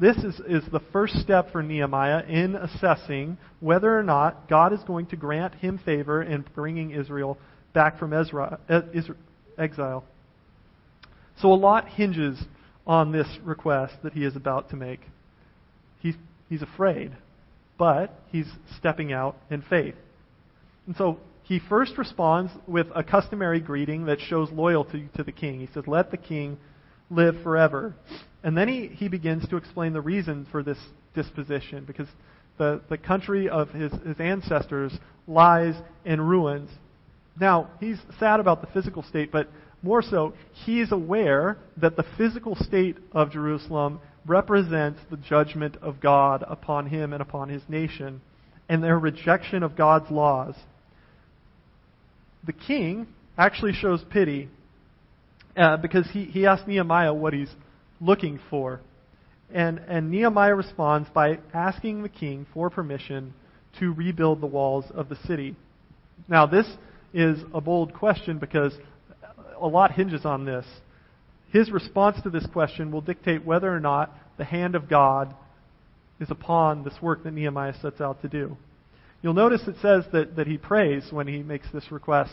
[0.00, 4.80] This is, is the first step for Nehemiah in assessing whether or not God is
[4.86, 7.36] going to grant him favor in bringing Israel
[7.74, 8.58] back from Ezra,
[9.58, 10.04] exile.
[11.40, 12.40] So a lot hinges
[12.86, 15.00] on this request that he is about to make.
[16.00, 16.14] He's,
[16.48, 17.12] he's afraid,
[17.78, 19.94] but he's stepping out in faith.
[20.86, 25.60] And so he first responds with a customary greeting that shows loyalty to the king.
[25.60, 26.58] He says, Let the king
[27.10, 27.94] live forever.
[28.42, 30.78] And then he, he begins to explain the reason for this
[31.14, 32.08] disposition, because
[32.58, 34.92] the, the country of his, his ancestors
[35.26, 36.70] lies in ruins.
[37.40, 39.48] Now, he's sad about the physical state, but
[39.82, 40.34] more so,
[40.66, 46.86] he is aware that the physical state of Jerusalem represents the judgment of God upon
[46.86, 48.20] him and upon his nation,
[48.68, 50.54] and their rejection of God's laws.
[52.46, 54.48] The king actually shows pity
[55.56, 57.50] uh, because he, he asks Nehemiah what he's
[58.00, 58.80] looking for.
[59.52, 63.32] And, and Nehemiah responds by asking the king for permission
[63.80, 65.56] to rebuild the walls of the city.
[66.28, 66.66] Now, this
[67.14, 68.72] is a bold question because
[69.60, 70.66] a lot hinges on this.
[71.50, 75.34] His response to this question will dictate whether or not the hand of God
[76.20, 78.56] is upon this work that Nehemiah sets out to do.
[79.22, 82.32] You'll notice it says that, that he prays when he makes this request.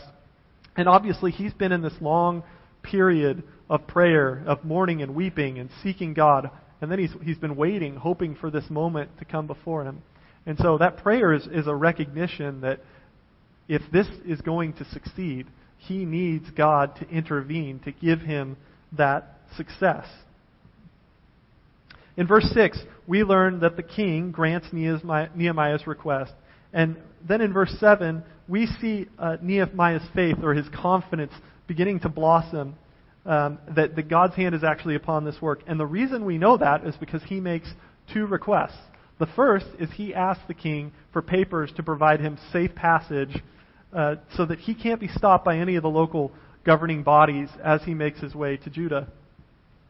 [0.76, 2.42] And obviously, he's been in this long
[2.82, 6.50] period of prayer, of mourning and weeping and seeking God.
[6.80, 10.02] And then he's, he's been waiting, hoping for this moment to come before him.
[10.44, 12.80] And so that prayer is, is a recognition that
[13.68, 15.46] if this is going to succeed,
[15.78, 18.56] he needs God to intervene to give him
[18.96, 20.06] that success.
[22.16, 26.32] In verse 6, we learn that the king grants Nehemiah's request.
[26.72, 31.32] And then in verse 7, we see uh, Nehemiah's faith or his confidence
[31.66, 32.76] beginning to blossom
[33.26, 35.62] um, that, that God's hand is actually upon this work.
[35.66, 37.68] And the reason we know that is because he makes
[38.12, 38.78] two requests.
[39.18, 43.42] The first is he asks the king for papers to provide him safe passage
[43.92, 46.32] uh, so that he can't be stopped by any of the local
[46.66, 49.08] governing bodies as he makes his way to Judah.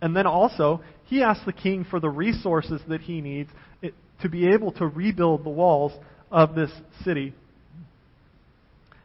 [0.01, 3.51] And then also, he asks the king for the resources that he needs
[3.83, 3.89] eh,
[4.23, 5.93] to be able to rebuild the walls
[6.31, 6.71] of this
[7.03, 7.35] city.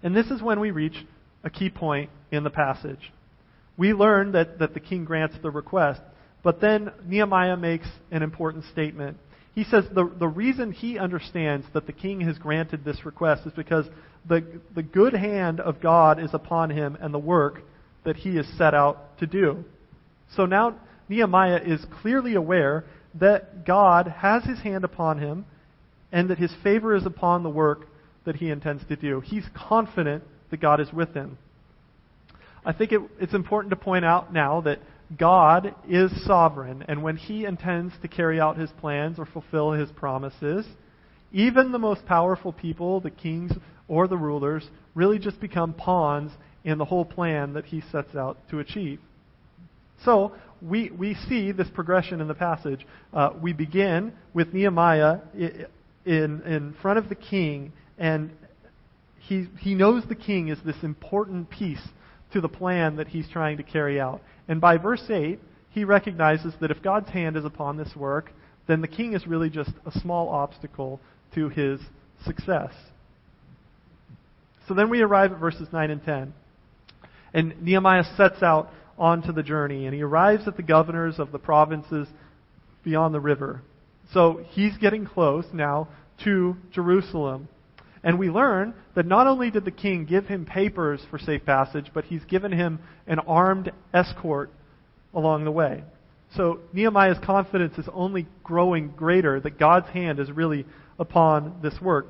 [0.04, 0.96] And this is when we reach
[1.44, 3.12] a key point in the passage.
[3.78, 6.02] We learn that, that the king grants the request,
[6.44, 9.18] but then Nehemiah makes an important statement.
[9.54, 13.54] He says the, the reason he understands that the king has granted this request is
[13.54, 13.86] because
[14.28, 14.44] the,
[14.76, 17.62] the good hand of God is upon him and the work
[18.04, 19.64] that he is set out to do.
[20.36, 20.76] So now
[21.10, 22.86] Nehemiah is clearly aware
[23.20, 25.46] that God has his hand upon him
[26.12, 27.88] and that his favor is upon the work
[28.26, 29.22] that he intends to do.
[29.22, 31.38] He's confident that God is with him.
[32.64, 34.80] I think it, it's important to point out now that
[35.18, 39.92] God is sovereign, and when he intends to carry out his plans or fulfill his
[39.92, 40.66] promises,
[41.34, 43.52] even the most powerful people, the kings
[43.92, 44.64] or the rulers,
[44.96, 46.32] really just become pawns
[46.64, 49.00] in the whole plan that he sets out to achieve.
[50.06, 52.88] So, we, we see this progression in the passage.
[53.14, 55.68] Uh, we begin with Nehemiah in,
[56.06, 58.32] in front of the king, and
[59.20, 61.86] he, he knows the king is this important piece
[62.32, 64.22] to the plan that he's trying to carry out.
[64.48, 65.38] And by verse 8,
[65.72, 68.32] he recognizes that if God's hand is upon this work,
[68.68, 71.02] then the king is really just a small obstacle
[71.36, 71.82] to his
[72.26, 72.72] success.
[74.68, 76.34] So then we arrive at verses 9 and 10.
[77.34, 81.40] And Nehemiah sets out onto the journey, and he arrives at the governors of the
[81.40, 82.08] provinces
[82.84, 83.62] beyond the river.
[84.14, 85.88] So he's getting close now
[86.24, 87.48] to Jerusalem.
[88.04, 91.92] And we learn that not only did the king give him papers for safe passage,
[91.94, 94.52] but he's given him an armed escort
[95.14, 95.84] along the way.
[96.36, 100.66] So Nehemiah's confidence is only growing greater that God's hand is really
[100.98, 102.08] upon this work.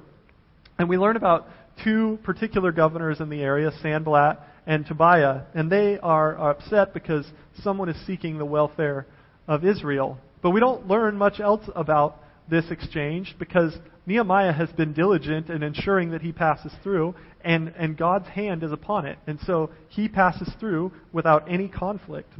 [0.78, 1.48] And we learn about
[1.84, 7.26] two particular governors in the area, Sanballat and Tobiah, and they are upset because
[7.64, 9.08] someone is seeking the welfare
[9.48, 10.18] of Israel.
[10.42, 15.64] But we don't learn much else about this exchange because Nehemiah has been diligent in
[15.64, 19.18] ensuring that he passes through, and, and God's hand is upon it.
[19.28, 22.32] And so he passes through without any conflict.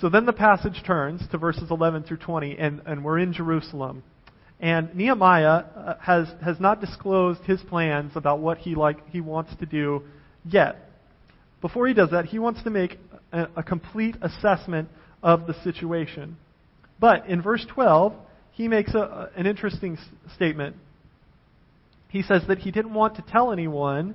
[0.00, 4.02] So then the passage turns to verses 11 through 20, and, and we're in Jerusalem.
[4.64, 9.54] And Nehemiah uh, has, has not disclosed his plans about what he, like, he wants
[9.56, 10.04] to do
[10.42, 10.76] yet.
[11.60, 12.98] Before he does that, he wants to make
[13.30, 14.88] a, a complete assessment
[15.22, 16.38] of the situation.
[16.98, 18.14] But in verse 12,
[18.52, 19.98] he makes a, an interesting
[20.34, 20.76] statement.
[22.08, 24.14] He says that he didn't want to tell anyone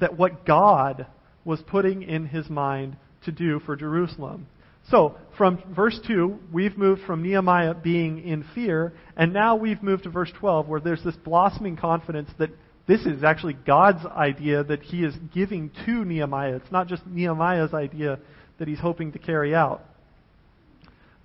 [0.00, 1.06] that what God
[1.44, 4.46] was putting in his mind to do for Jerusalem.
[4.90, 10.04] So, from verse 2, we've moved from Nehemiah being in fear, and now we've moved
[10.04, 12.50] to verse 12, where there's this blossoming confidence that
[12.86, 16.56] this is actually God's idea that he is giving to Nehemiah.
[16.56, 18.20] It's not just Nehemiah's idea
[18.58, 19.82] that he's hoping to carry out.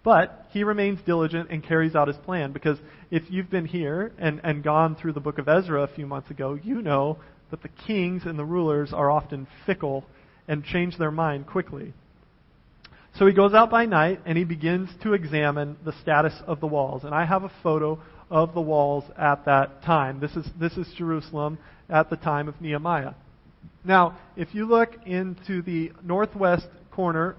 [0.03, 2.79] But he remains diligent and carries out his plan because
[3.11, 6.31] if you've been here and, and gone through the book of Ezra a few months
[6.31, 7.19] ago, you know
[7.51, 10.05] that the kings and the rulers are often fickle
[10.47, 11.93] and change their mind quickly.
[13.17, 16.67] So he goes out by night and he begins to examine the status of the
[16.67, 17.03] walls.
[17.03, 20.19] And I have a photo of the walls at that time.
[20.19, 21.57] This is, this is Jerusalem
[21.89, 23.13] at the time of Nehemiah.
[23.83, 27.35] Now, if you look into the northwest corner,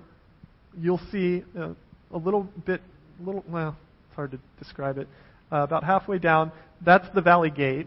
[0.79, 1.71] you'll see uh,
[2.13, 2.83] a little bit,
[3.21, 5.09] little, well, it's hard to describe it.
[5.51, 6.53] Uh, about halfway down,
[6.85, 7.87] that's the valley gate,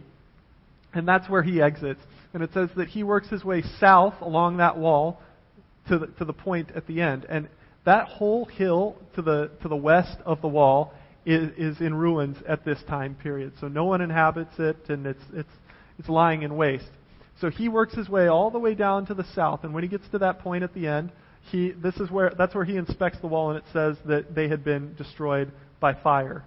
[0.93, 2.00] and that's where he exits.
[2.34, 5.21] And it says that he works his way south along that wall
[5.89, 7.26] to the, to the point at the end.
[7.30, 7.48] And
[7.86, 10.93] that whole hill to the, to the west of the wall
[11.26, 13.54] is, is in ruins at this time period.
[13.60, 15.50] So no one inhabits it, and it's, it's,
[15.98, 16.89] it's lying in waste.
[17.39, 19.89] So he works his way all the way down to the south, and when he
[19.89, 21.12] gets to that point at the end,
[21.52, 24.48] he, this is where, that's where he inspects the wall, and it says that they
[24.48, 26.43] had been destroyed by fire.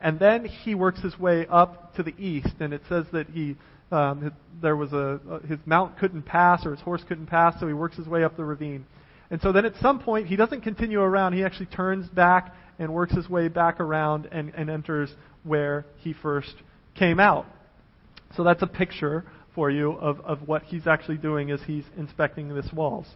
[0.00, 3.56] And then he works his way up to the east, and it says that he,
[3.90, 7.72] um, there was a, his mount couldn't pass, or his horse couldn't pass, so he
[7.72, 8.84] works his way up the ravine.
[9.32, 11.32] And so then at some point, he doesn't continue around.
[11.32, 15.10] He actually turns back and works his way back around and, and enters
[15.42, 16.52] where he first
[16.94, 17.46] came out.
[18.36, 22.54] So that's a picture for you of, of what he's actually doing as he's inspecting
[22.54, 23.06] this walls.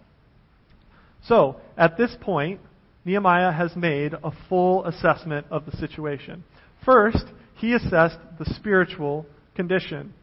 [1.27, 2.61] So, at this point,
[3.05, 6.45] Nehemiah has made a full assessment of the situation.
[6.83, 7.25] First,
[7.57, 10.15] he assessed the spiritual condition.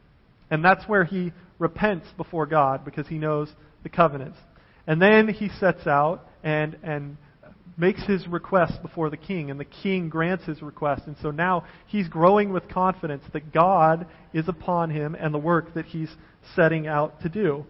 [0.50, 3.50] And that's where he repents before God because he knows
[3.84, 4.38] the covenants.
[4.88, 7.18] And then he sets out and, and
[7.78, 11.04] makes his request before the king, and the king grants his request.
[11.08, 15.74] And so now he's growing with confidence that God is upon him and the work
[15.74, 16.10] that he's
[16.56, 17.66] setting out to do.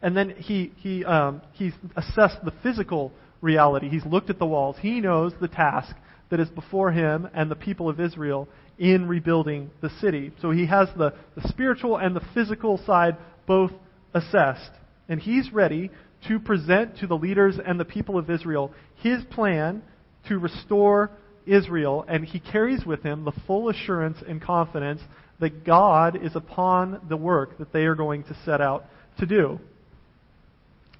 [0.00, 3.88] And then he, he, um, he's assessed the physical reality.
[3.88, 4.76] He's looked at the walls.
[4.80, 5.94] He knows the task
[6.30, 10.32] that is before him and the people of Israel in rebuilding the city.
[10.40, 13.70] So he has the, the spiritual and the physical side both
[14.12, 14.70] assessed.
[15.08, 15.90] And he's ready
[16.28, 19.82] to present to the leaders and the people of Israel his plan
[20.28, 21.10] to restore
[21.46, 22.04] Israel.
[22.08, 25.02] And he carries with him the full assurance and confidence
[25.40, 28.84] that God is upon the work that they are going to set out
[29.18, 29.60] to do.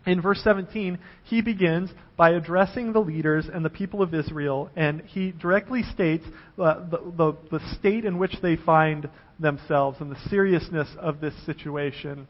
[0.07, 5.01] In verse 17, he begins by addressing the leaders and the people of Israel, and
[5.01, 6.25] he directly states
[6.59, 9.09] uh, the, the, the state in which they find
[9.40, 12.29] themselves and the seriousness of this situation.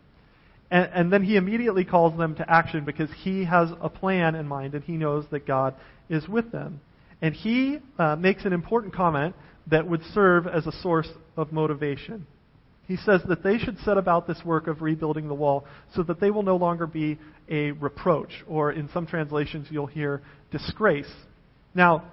[0.70, 4.48] And, and, then he immediately calls them to action because he has a plan in
[4.48, 5.74] mind and he knows that God
[6.08, 6.80] is with them.
[7.20, 9.34] And he uh, makes an important comment
[9.70, 12.26] that would serve as a source of motivation.
[12.86, 16.20] He says that they should set about this work of rebuilding the wall so that
[16.20, 21.10] they will no longer be a reproach, or in some translations you'll hear disgrace.
[21.74, 22.04] Now,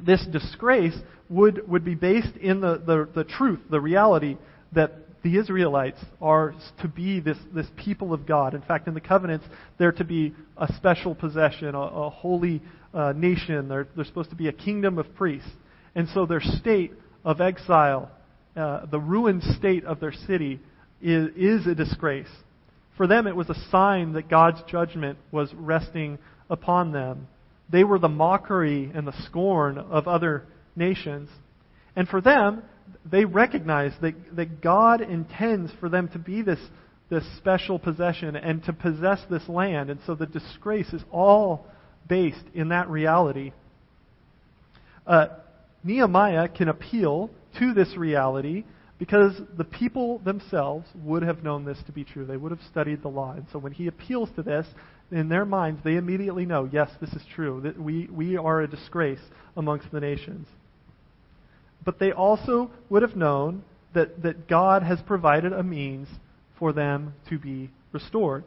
[0.00, 0.96] this disgrace
[1.28, 4.38] would, would be based in the, the, the truth, the reality
[4.72, 8.54] that the Israelites are to be this, this people of God.
[8.54, 9.44] In fact, in the covenants,
[9.78, 13.68] they're to be a special possession, a, a holy uh, nation.
[13.68, 15.50] They're, they're supposed to be a kingdom of priests.
[15.94, 16.92] And so their state
[17.24, 18.10] of exile
[18.54, 20.60] uh, the ruined state of their city
[21.00, 22.28] is, is a disgrace.
[22.96, 26.18] For them, it was a sign that God's judgment was resting
[26.50, 27.28] upon them.
[27.70, 30.44] They were the mockery and the scorn of other
[30.76, 31.30] nations.
[31.96, 32.62] And for them,
[33.04, 36.60] they recognize that, that God intends for them to be this,
[37.10, 39.90] this special possession and to possess this land.
[39.90, 41.66] And so the disgrace is all
[42.08, 43.52] based in that reality.
[45.06, 45.26] Uh,
[45.84, 48.64] Nehemiah can appeal to this reality
[48.98, 52.24] because the people themselves would have known this to be true.
[52.24, 53.32] They would have studied the law.
[53.32, 54.66] And so when he appeals to this,
[55.12, 58.68] in their minds, they immediately know, yes, this is true, that we, we are a
[58.68, 59.20] disgrace
[59.56, 60.46] amongst the nations.
[61.84, 63.64] But they also would have known
[63.94, 66.08] that, that God has provided a means
[66.58, 68.44] for them to be restored.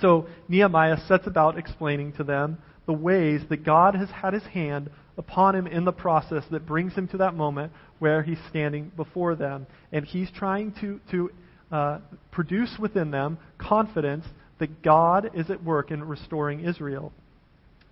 [0.00, 4.90] So Nehemiah sets about explaining to them the ways that God has had his hand
[5.16, 9.34] upon him in the process that brings him to that moment where he's standing before
[9.34, 9.66] them.
[9.92, 11.30] And he's trying to, to
[11.70, 11.98] uh,
[12.30, 14.24] produce within them confidence
[14.58, 17.12] that God is at work in restoring Israel.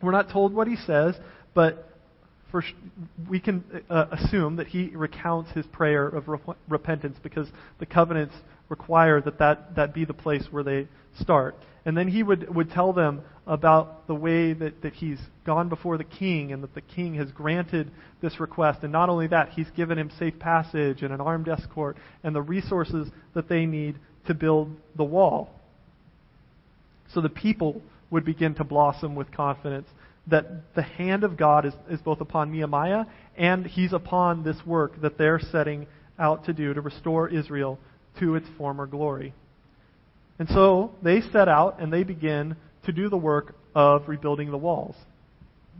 [0.00, 1.16] We're not told what he says,
[1.54, 1.88] but
[2.56, 2.64] for,
[3.28, 6.24] we can uh, assume that he recounts his prayer of
[6.68, 7.48] repentance because
[7.80, 8.34] the covenants
[8.70, 10.88] require that, that that be the place where they
[11.20, 11.54] start.
[11.84, 15.98] And then he would, would tell them about the way that, that he's gone before
[15.98, 17.90] the king and that the king has granted
[18.22, 18.80] this request.
[18.82, 22.42] And not only that, he's given him safe passage and an armed escort and the
[22.42, 23.96] resources that they need
[24.26, 25.50] to build the wall.
[27.12, 29.88] So the people would begin to blossom with confidence
[30.28, 33.04] that the hand of God is, is both upon Nehemiah
[33.36, 35.86] and he's upon this work that they're setting
[36.18, 37.78] out to do to restore Israel
[38.18, 39.34] to its former glory.
[40.38, 44.58] And so they set out and they begin to do the work of rebuilding the
[44.58, 44.96] walls.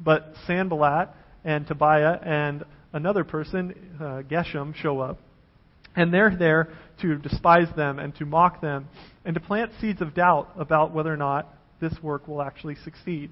[0.03, 1.09] But Sanballat
[1.45, 5.19] and Tobiah and another person, uh, Geshem, show up.
[5.95, 6.69] And they're there
[7.01, 8.89] to despise them and to mock them
[9.25, 13.31] and to plant seeds of doubt about whether or not this work will actually succeed.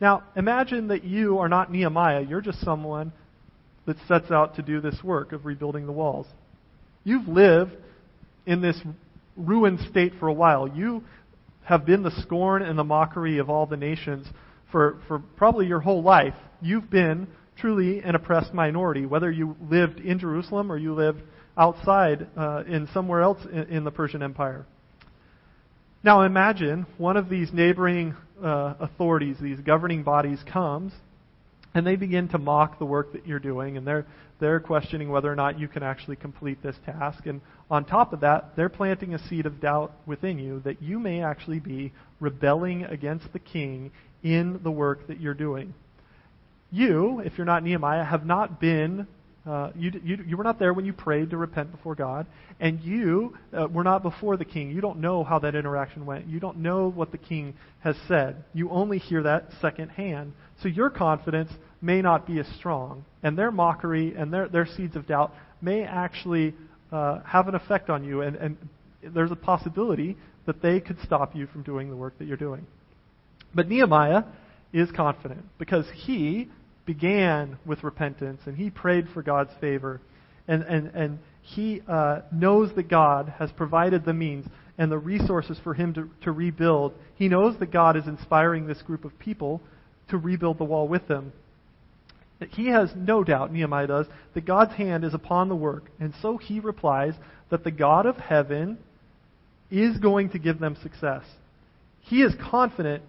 [0.00, 2.22] Now, imagine that you are not Nehemiah.
[2.22, 3.12] You're just someone
[3.86, 6.26] that sets out to do this work of rebuilding the walls.
[7.04, 7.72] You've lived
[8.46, 8.80] in this
[9.36, 10.68] ruined state for a while.
[10.68, 11.02] You
[11.64, 14.26] have been the scorn and the mockery of all the nations
[14.70, 16.34] for, for probably your whole life.
[16.60, 21.22] You've been truly an oppressed minority, whether you lived in Jerusalem or you lived
[21.56, 24.64] outside uh, in somewhere else in, in the Persian Empire.
[26.08, 30.94] Now imagine one of these neighboring uh, authorities, these governing bodies, comes
[31.74, 34.06] and they begin to mock the work that you're doing, and they're
[34.40, 37.26] they're questioning whether or not you can actually complete this task.
[37.26, 40.98] And on top of that, they're planting a seed of doubt within you that you
[40.98, 43.90] may actually be rebelling against the king
[44.22, 45.74] in the work that you're doing.
[46.70, 49.06] You, if you're not Nehemiah, have not been
[49.48, 52.26] uh, you, you, you were not there when you prayed to repent before God,
[52.60, 54.70] and you uh, were not before the king.
[54.70, 56.26] You don't know how that interaction went.
[56.26, 58.44] You don't know what the king has said.
[58.52, 60.34] You only hear that secondhand.
[60.62, 64.96] So your confidence may not be as strong, and their mockery and their, their seeds
[64.96, 65.32] of doubt
[65.62, 66.54] may actually
[66.92, 68.56] uh, have an effect on you, and, and
[69.02, 72.66] there's a possibility that they could stop you from doing the work that you're doing.
[73.54, 74.24] But Nehemiah
[74.72, 76.48] is confident because he
[76.88, 80.00] began with repentance and he prayed for God's favor.
[80.48, 84.46] And, and, and he uh, knows that God has provided the means
[84.78, 86.94] and the resources for him to, to rebuild.
[87.16, 89.60] He knows that God is inspiring this group of people
[90.08, 91.34] to rebuild the wall with them.
[92.52, 95.90] He has no doubt, Nehemiah does, that God's hand is upon the work.
[96.00, 97.12] And so he replies
[97.50, 98.78] that the God of heaven
[99.70, 101.24] is going to give them success.
[102.00, 103.02] He is confident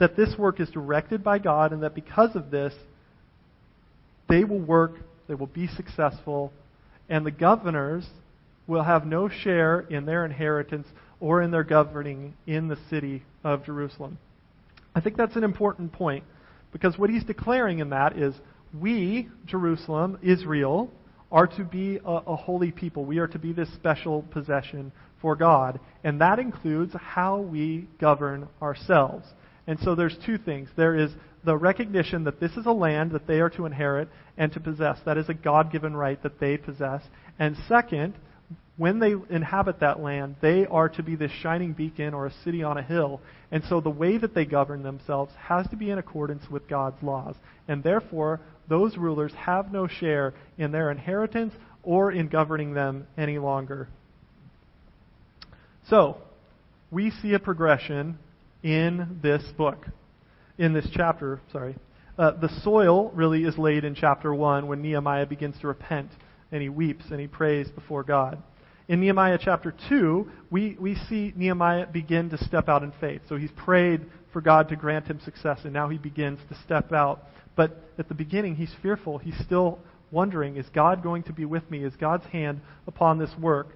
[0.00, 2.72] that this work is directed by God and that because of this,
[4.28, 4.96] they will work,
[5.28, 6.52] they will be successful,
[7.08, 8.06] and the governors
[8.66, 10.86] will have no share in their inheritance
[11.20, 14.18] or in their governing in the city of Jerusalem.
[14.94, 16.24] I think that's an important point
[16.72, 18.34] because what he's declaring in that is
[18.78, 20.90] we, Jerusalem, Israel,
[21.30, 23.04] are to be a, a, holy people.
[23.04, 25.80] We are to be this special possession for God.
[26.04, 29.26] And that includes how we govern ourselves.
[29.66, 30.68] And so there's two things.
[30.76, 31.10] There is
[31.46, 34.98] the recognition that this is a land that they are to inherit and to possess.
[35.06, 37.02] That is a God given right that they possess.
[37.38, 38.14] And second,
[38.76, 42.64] when they inhabit that land, they are to be this shining beacon or a city
[42.64, 43.20] on a hill.
[43.52, 47.00] And so the way that they govern themselves has to be in accordance with God's
[47.00, 47.36] laws.
[47.68, 53.38] And therefore, those rulers have no share in their inheritance or in governing them any
[53.38, 53.88] longer.
[55.88, 56.18] So,
[56.90, 58.18] we see a progression
[58.64, 59.86] in this book
[60.58, 61.76] in this chapter, sorry.
[62.18, 66.10] Uh, the soil really is laid in chapter 1 when Nehemiah begins to repent
[66.50, 68.42] and he weeps and he prays before God.
[68.88, 73.20] In Nehemiah chapter 2, we, we see Nehemiah begin to step out in faith.
[73.28, 76.92] So he's prayed for God to grant him success, and now he begins to step
[76.92, 77.24] out.
[77.56, 79.18] But at the beginning, he's fearful.
[79.18, 79.80] He's still
[80.12, 81.82] wondering, is God going to be with me?
[81.82, 83.68] Is God's hand upon this work?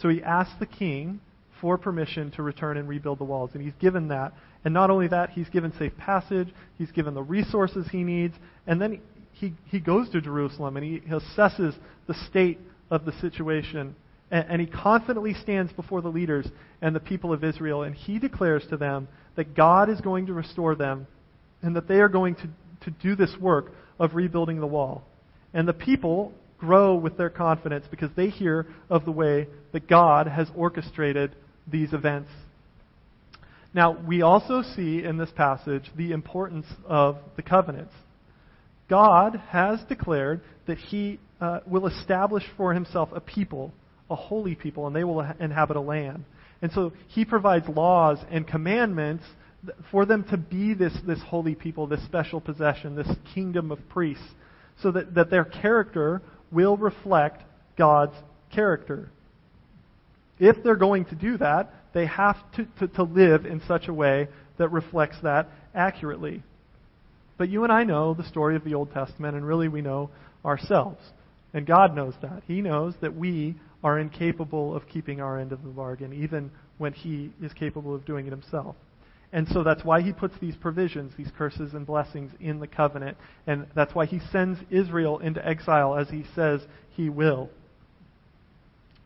[0.00, 1.20] So he asks the king
[1.60, 4.32] for permission to return and rebuild the walls, and he's given that.
[4.64, 8.34] And not only that, he's given safe passage, he's given the resources he needs,
[8.66, 9.00] and then
[9.32, 11.74] he, he goes to Jerusalem and he assesses
[12.06, 12.58] the state
[12.90, 13.94] of the situation.
[14.30, 16.46] And, and he confidently stands before the leaders
[16.82, 20.32] and the people of Israel, and he declares to them that God is going to
[20.32, 21.06] restore them
[21.62, 22.48] and that they are going to,
[22.84, 25.04] to do this work of rebuilding the wall.
[25.54, 30.26] And the people grow with their confidence because they hear of the way that God
[30.26, 31.34] has orchestrated
[31.66, 32.30] these events.
[33.74, 37.92] Now, we also see in this passage the importance of the covenants.
[38.88, 43.72] God has declared that He uh, will establish for Himself a people,
[44.10, 46.24] a holy people, and they will inhabit a land.
[46.62, 49.24] And so He provides laws and commandments
[49.90, 54.24] for them to be this, this holy people, this special possession, this kingdom of priests,
[54.82, 57.42] so that, that their character will reflect
[57.76, 58.14] God's
[58.54, 59.10] character.
[60.38, 63.94] If they're going to do that, they have to, to, to live in such a
[63.94, 64.28] way
[64.58, 66.42] that reflects that accurately.
[67.36, 70.10] But you and I know the story of the Old Testament, and really we know
[70.44, 71.00] ourselves.
[71.54, 72.42] And God knows that.
[72.46, 76.92] He knows that we are incapable of keeping our end of the bargain, even when
[76.92, 78.76] He is capable of doing it Himself.
[79.32, 83.16] And so that's why he puts these provisions, these curses and blessings in the covenant.
[83.46, 86.62] And that's why he sends Israel into exile as he says
[86.96, 87.50] he will.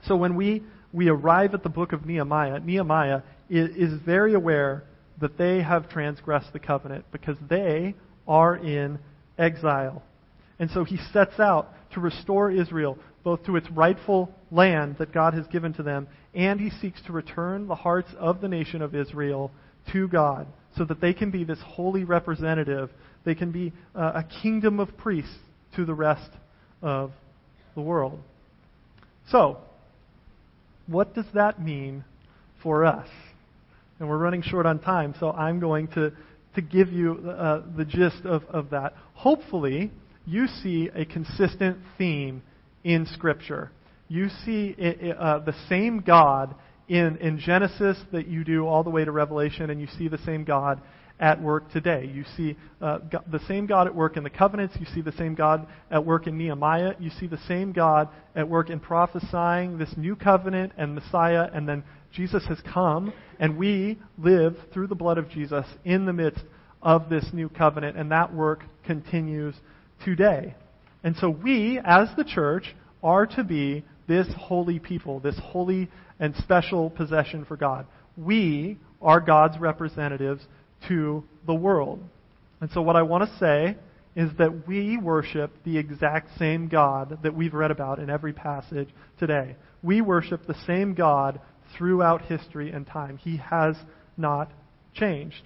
[0.06, 0.62] So when we,
[0.92, 4.84] we arrive at the book of Nehemiah, Nehemiah is, very aware
[5.20, 7.94] that they have transgressed the covenant because they
[8.26, 8.98] are in
[9.38, 10.02] exile.
[10.58, 15.34] And so he sets out to restore Israel both to its rightful land that God
[15.34, 18.94] has given to them, and he seeks to return the hearts of the nation of
[18.94, 19.50] Israel
[19.92, 22.90] to God so that they can be this holy representative.
[23.24, 25.36] They can be uh, a kingdom of priests
[25.76, 26.30] to the rest
[26.82, 27.12] of
[27.74, 28.18] the world.
[29.30, 29.58] So,
[30.86, 32.04] what does that mean
[32.62, 33.08] for us?
[33.98, 36.12] And we're running short on time, so I'm going to,
[36.54, 38.94] to give you uh, the gist of, of that.
[39.14, 39.92] Hopefully,
[40.26, 42.42] you see a consistent theme
[42.84, 43.70] in Scripture.
[44.08, 46.54] You see uh, the same God
[46.88, 50.18] in, in Genesis that you do all the way to Revelation, and you see the
[50.18, 50.80] same God
[51.22, 52.10] at work today.
[52.12, 52.98] You see uh,
[53.30, 54.74] the same God at work in the covenants.
[54.80, 56.94] You see the same God at work in Nehemiah.
[56.98, 61.48] You see the same God at work in prophesying this new covenant and Messiah.
[61.54, 66.12] And then Jesus has come, and we live through the blood of Jesus in the
[66.12, 66.42] midst
[66.82, 69.54] of this new covenant, and that work continues
[70.04, 70.56] today.
[71.04, 76.34] And so we, as the church, are to be this holy people, this holy and
[76.34, 77.86] special possession for God.
[78.16, 80.44] We are God's representatives
[80.88, 82.02] to the world.
[82.60, 83.76] And so, what I want to say
[84.14, 88.88] is that we worship the exact same God that we've read about in every passage
[89.18, 89.56] today.
[89.82, 91.40] We worship the same God
[91.76, 93.16] throughout history and time.
[93.16, 93.76] He has
[94.16, 94.50] not
[94.94, 95.42] changed.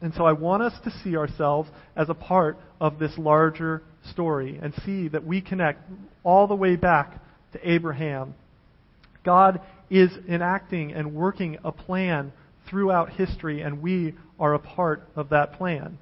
[0.00, 4.58] And so I want us to see ourselves as a part of this larger story
[4.62, 5.82] and see that we connect
[6.24, 7.20] all the way back
[7.52, 8.34] to Abraham.
[9.24, 9.60] God
[9.90, 12.32] is enacting and working a plan
[12.68, 15.98] throughout history, and we are a part of that plan.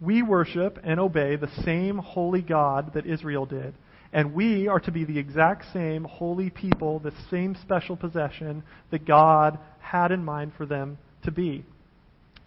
[0.00, 3.74] We worship and obey the same holy God that Israel did.
[4.12, 9.06] And we are to be the exact same holy people, the same special possession that
[9.06, 11.64] God had in mind for them to be.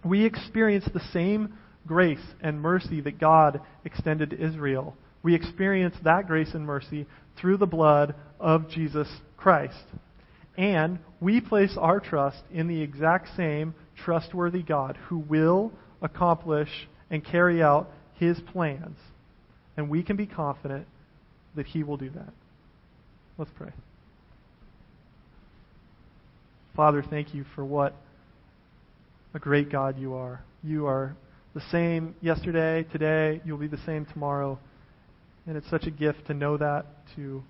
[0.04, 1.54] We experience the same
[1.86, 4.96] grace and mercy that God extended to Israel.
[5.22, 7.06] We experience that grace and mercy
[7.40, 9.08] through the blood of Jesus
[9.38, 9.84] Christ.
[10.58, 13.74] And we place our trust in the exact same
[14.04, 15.72] trustworthy God who will
[16.02, 16.70] accomplish
[17.10, 18.98] and carry out his plans.
[19.78, 20.88] And we can be confident
[21.56, 22.34] that he will do that.
[23.38, 23.72] Let's pray.
[26.76, 27.96] Father, thank you for what
[29.34, 30.42] a great God you are.
[30.64, 31.16] You are
[31.54, 34.60] the same yesterday, today, you'll be the same tomorrow.
[35.48, 36.86] And it's such a gift to know that,
[37.16, 37.44] to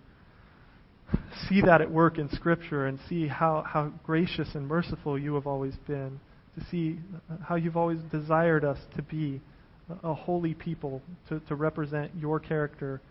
[1.48, 5.48] see that at work in Scripture and see how, how gracious and merciful you have
[5.48, 6.20] always been,
[6.60, 7.00] to see
[7.44, 9.42] how you've always desired us to be
[10.04, 13.02] a holy people, to, to represent your character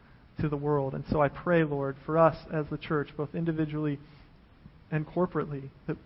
[0.41, 0.95] to the world.
[0.95, 3.99] And so I pray, Lord, for us as the church, both individually
[4.91, 5.97] and corporately, that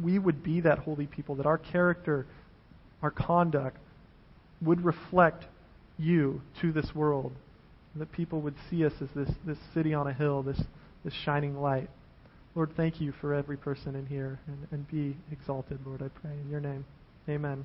[0.00, 2.26] we would be that holy people, that our character,
[3.02, 3.76] our conduct,
[4.62, 5.44] would reflect
[5.98, 7.32] you to this world,
[7.96, 10.60] that people would see us as this, this city on a hill, this
[11.04, 11.88] this shining light.
[12.54, 16.32] Lord, thank you for every person in here and, and be exalted, Lord, I pray.
[16.32, 16.84] In your name,
[17.28, 17.64] amen.